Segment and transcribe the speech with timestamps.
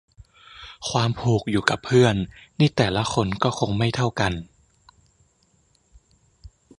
[0.89, 2.15] ความผูกอยู่กับเพื่อน
[2.59, 4.33] นี่แต่ละคนก็คงไม่เท่ากัน